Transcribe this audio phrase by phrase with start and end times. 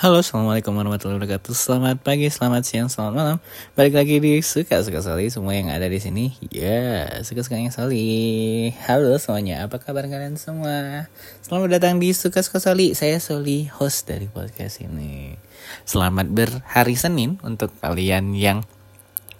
[0.00, 1.52] Halo, Assalamualaikum warahmatullahi wabarakatuh.
[1.52, 3.36] Selamat pagi, selamat siang, selamat malam.
[3.76, 6.32] Balik lagi di Suka-Suka Soli Semua yang ada di sini.
[6.48, 11.04] Ya, yeah, suka-suka yang Soli Halo semuanya, apa kabar kalian semua?
[11.44, 15.36] Selamat datang di Suka-Suka Soli Saya Soli, host dari podcast ini.
[15.84, 18.64] Selamat berhari Senin Untuk kalian yang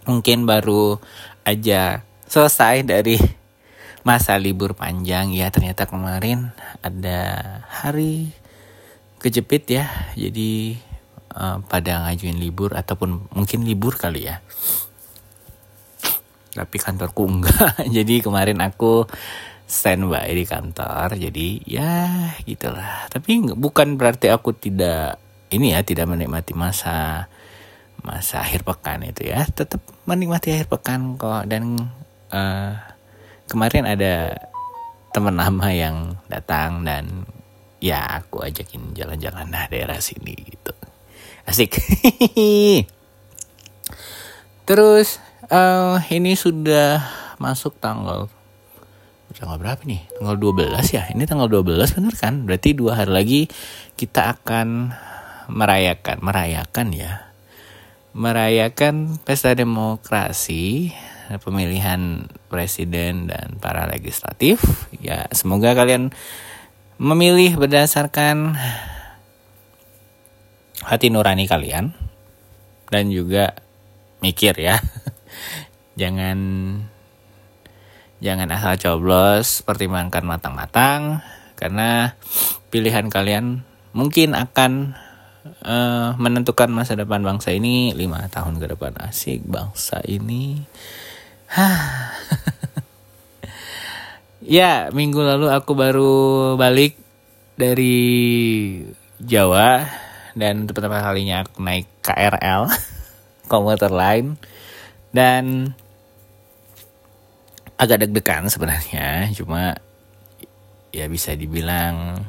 [0.05, 1.01] mungkin baru
[1.49, 3.17] aja selesai dari
[4.05, 5.33] masa libur panjang.
[5.33, 6.53] Ya, ternyata kemarin
[6.85, 7.17] ada
[7.65, 8.37] hari
[9.21, 9.85] kejepit ya.
[10.17, 10.81] Jadi
[11.37, 14.41] uh, pada ngajuin libur ataupun mungkin libur kali ya.
[16.57, 17.85] Tapi kantorku enggak.
[17.97, 19.07] Jadi kemarin aku
[19.69, 21.15] standby di kantor.
[21.15, 23.07] Jadi ya gitulah.
[23.13, 25.21] Tapi bukan berarti aku tidak
[25.53, 27.29] ini ya tidak menikmati masa
[28.01, 29.47] masa akhir pekan itu ya.
[29.47, 29.79] Tetap
[30.09, 31.47] menikmati akhir pekan kok.
[31.47, 31.79] Dan
[32.35, 32.73] uh,
[33.47, 34.35] kemarin ada
[35.11, 37.27] teman lama yang datang dan
[37.81, 40.73] ya aku ajakin jalan-jalan nah daerah sini gitu.
[41.49, 41.77] Asik.
[44.69, 45.19] Terus
[45.51, 47.03] uh, ini sudah
[47.41, 48.29] masuk tanggal
[49.35, 50.05] tanggal berapa nih?
[50.21, 51.09] Tanggal 12 ya?
[51.11, 52.45] Ini tanggal 12 bener kan?
[52.45, 53.41] Berarti dua hari lagi
[53.97, 54.93] kita akan
[55.49, 57.33] merayakan merayakan ya.
[58.13, 60.93] Merayakan pesta demokrasi
[61.39, 64.59] pemilihan presiden dan para legislatif.
[64.99, 66.11] Ya semoga kalian
[67.01, 68.61] memilih berdasarkan
[70.85, 71.97] hati nurani kalian
[72.93, 73.57] dan juga
[74.21, 74.77] mikir ya.
[76.01, 76.39] jangan
[78.21, 81.25] jangan asal coblos, pertimbangkan matang-matang
[81.57, 82.21] karena
[82.69, 83.65] pilihan kalian
[83.97, 84.93] mungkin akan
[85.65, 90.69] uh, menentukan masa depan bangsa ini lima tahun ke depan asik bangsa ini.
[94.41, 96.13] Ya, minggu lalu aku baru
[96.57, 96.97] balik
[97.61, 98.01] dari
[99.21, 99.85] Jawa
[100.33, 102.65] dan untuk pertama kalinya aku naik KRL
[103.53, 104.41] komuter lain.
[105.13, 105.77] Dan
[107.77, 109.77] agak deg-degan sebenarnya cuma
[110.89, 112.25] ya bisa dibilang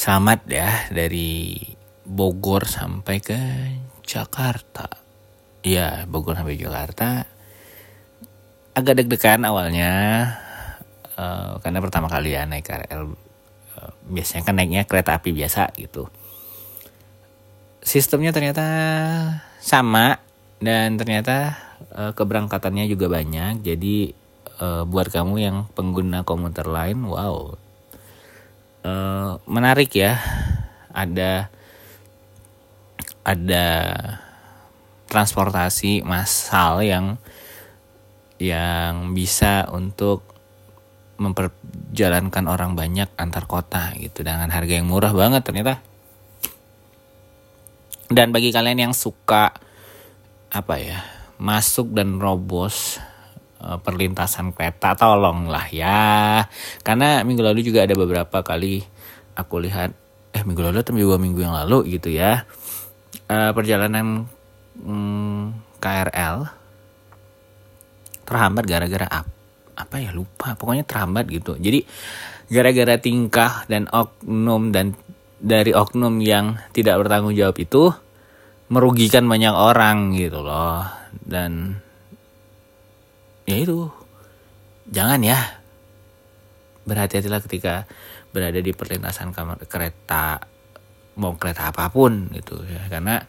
[0.00, 1.60] selamat ya dari
[2.08, 3.40] Bogor sampai ke
[4.00, 4.88] Jakarta.
[5.60, 7.28] Ya Bogor sampai Jakarta.
[8.72, 9.92] Agak deg-degan awalnya
[11.16, 13.02] uh, karena pertama kali ya naik KRL
[13.78, 16.08] eh, biasanya kan naiknya kereta api biasa gitu.
[17.82, 18.66] Sistemnya ternyata
[19.58, 20.22] sama
[20.62, 21.58] dan ternyata
[21.92, 23.64] uh, keberangkatannya juga banyak.
[23.64, 24.20] Jadi
[24.62, 27.50] buat kamu yang pengguna komuter lain wow.
[29.42, 30.22] Menarik ya.
[30.94, 31.50] Ada
[33.26, 33.66] ada
[35.10, 37.18] transportasi massal yang
[38.40, 40.31] yang bisa untuk
[41.20, 45.80] memperjalankan orang banyak antar kota gitu dengan harga yang murah banget ternyata.
[48.12, 49.56] Dan bagi kalian yang suka
[50.52, 51.00] apa ya
[51.40, 53.00] masuk dan robos
[53.64, 56.44] uh, perlintasan kereta tolonglah ya
[56.84, 58.84] karena minggu lalu juga ada beberapa kali
[59.32, 59.96] aku lihat
[60.36, 62.44] eh minggu lalu atau dua minggu yang lalu gitu ya
[63.32, 64.28] uh, perjalanan
[64.76, 65.42] mm,
[65.80, 66.52] KRL
[68.28, 69.41] terhambat gara-gara apa
[69.82, 70.54] apa ya lupa.
[70.54, 71.58] Pokoknya terhambat gitu.
[71.58, 71.82] Jadi
[72.52, 74.94] gara-gara tingkah dan oknum dan
[75.42, 77.90] dari oknum yang tidak bertanggung jawab itu
[78.70, 80.86] merugikan banyak orang gitu loh.
[81.12, 81.76] Dan
[83.44, 83.90] ya itu.
[84.92, 85.38] Jangan ya.
[86.82, 87.86] Berhati-hatilah ketika
[88.32, 90.40] berada di perlintasan kamar kereta
[91.18, 92.88] mau kereta apa pun gitu ya.
[92.88, 93.20] Karena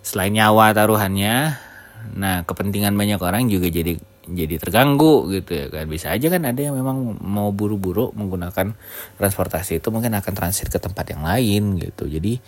[0.00, 1.68] selain nyawa taruhannya
[2.16, 5.88] nah kepentingan banyak orang juga jadi jadi terganggu gitu ya kan.
[5.88, 8.76] Bisa aja kan ada yang memang mau buru-buru menggunakan
[9.16, 12.04] transportasi itu mungkin akan transit ke tempat yang lain gitu.
[12.10, 12.40] Jadi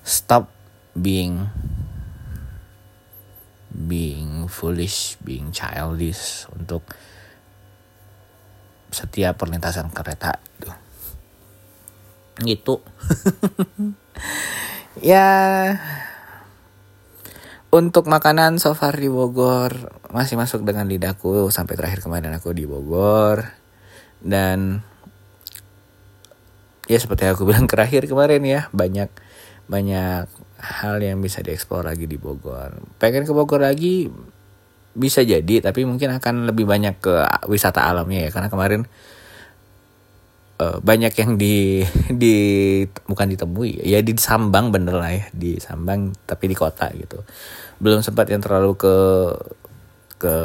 [0.00, 0.48] stop
[0.96, 1.44] being
[3.70, 6.82] being foolish being childish untuk
[8.90, 10.74] setiap perlintasan kereta gitu
[12.44, 12.74] gitu.
[14.98, 15.78] Ya
[17.70, 21.48] untuk makanan so far di Bogor masih masuk dengan lidahku.
[21.54, 23.46] Sampai terakhir kemarin aku di Bogor.
[24.20, 24.82] Dan
[26.90, 29.08] ya seperti aku bilang terakhir kemarin ya banyak
[29.70, 30.26] banyak
[30.60, 32.74] hal yang bisa dieksplor lagi di Bogor.
[32.98, 34.10] Pengen ke Bogor lagi
[34.90, 37.14] bisa jadi tapi mungkin akan lebih banyak ke
[37.46, 38.30] wisata alamnya ya.
[38.34, 38.82] Karena kemarin
[40.60, 41.80] uh, banyak yang di
[42.12, 42.36] di
[43.08, 47.24] bukan ditemui ya di Sambang bener lah ya di Sambang tapi di kota gitu.
[47.80, 48.96] Belum sempat yang terlalu ke
[50.20, 50.36] ke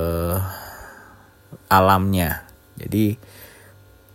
[1.68, 2.48] alamnya.
[2.80, 3.20] Jadi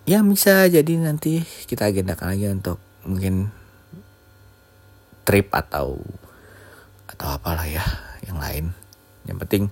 [0.08, 3.52] ya bisa jadi nanti kita agendakan lagi untuk mungkin
[5.28, 6.00] trip atau
[7.06, 7.84] atau apalah ya
[8.24, 8.72] yang lain.
[9.28, 9.64] Yang penting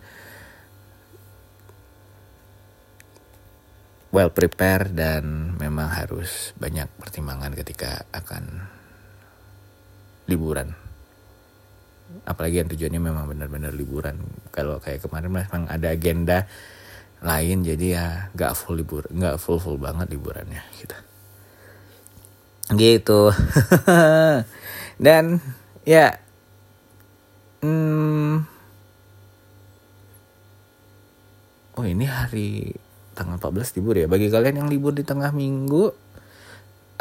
[4.08, 8.64] well prepared dan memang harus banyak pertimbangan ketika akan
[10.28, 10.72] liburan.
[12.24, 14.16] Apalagi yang tujuannya memang benar-benar liburan.
[14.48, 16.48] Kalau kayak kemarin memang ada agenda
[17.18, 20.96] lain jadi ya nggak full libur nggak full full banget liburannya gitu.
[22.78, 23.20] Gitu.
[25.04, 25.42] Dan
[25.82, 26.14] ya
[27.60, 28.44] hmm,
[31.74, 32.76] oh ini hari
[33.18, 35.90] tanggal 14 libur ya bagi kalian yang libur di tengah minggu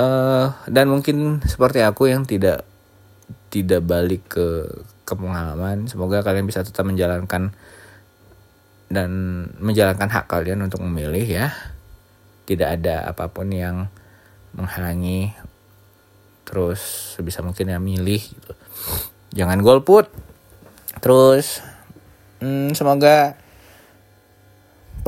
[0.02, 2.66] uh, dan mungkin seperti aku yang tidak
[3.54, 4.66] tidak balik ke
[5.08, 5.88] ke.
[5.88, 7.56] Semoga kalian bisa tetap menjalankan
[8.88, 9.10] dan
[9.60, 11.48] menjalankan hak kalian untuk memilih ya.
[12.48, 13.88] Tidak ada apa pun yang
[14.56, 15.36] menghalangi
[16.48, 18.54] terus sebisa mungkin ya milih gitu.
[19.36, 20.12] Jangan golput.
[21.00, 21.64] Terus
[22.44, 23.40] hmm, semoga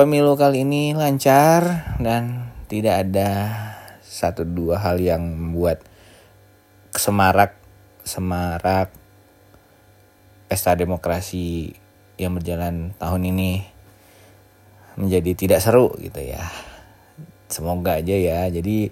[0.00, 3.52] pemilu kali ini lancar dan tidak ada
[4.00, 5.84] satu dua hal yang membuat
[6.96, 7.60] semarak
[8.00, 8.88] semarak
[10.48, 11.76] pesta demokrasi
[12.16, 13.60] yang berjalan tahun ini
[14.96, 16.48] menjadi tidak seru gitu ya.
[17.52, 18.48] Semoga aja ya.
[18.48, 18.88] Jadi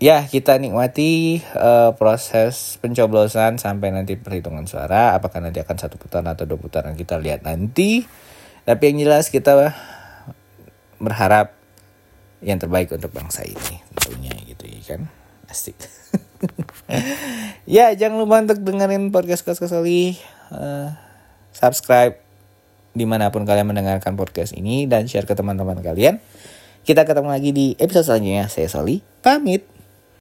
[0.00, 5.12] ya kita nikmati uh, proses pencoblosan sampai nanti perhitungan suara.
[5.12, 8.08] Apakah nanti akan satu putaran atau dua putaran kita lihat nanti.
[8.64, 9.56] Tapi yang jelas kita
[10.98, 11.54] berharap
[12.38, 15.10] yang terbaik untuk bangsa ini tentunya gitu ya kan.
[15.48, 15.74] Asik.
[17.78, 20.14] ya jangan lupa untuk dengerin podcast Kos Kosoli
[20.54, 20.94] uh,
[21.50, 22.20] subscribe
[22.94, 26.18] di mana pun kalian mendengarkan podcast ini dan share ke teman-teman kalian.
[26.82, 28.48] Kita ketemu lagi di episode selanjutnya.
[28.48, 29.77] Saya Soli, pamit.